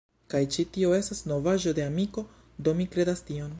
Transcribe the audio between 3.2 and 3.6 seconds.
tion.